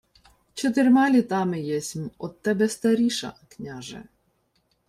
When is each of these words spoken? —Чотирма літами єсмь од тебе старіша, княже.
—Чотирма 0.53 1.03
літами 1.15 1.61
єсмь 1.61 2.09
од 2.17 2.41
тебе 2.41 2.69
старіша, 2.69 3.33
княже. 3.49 4.03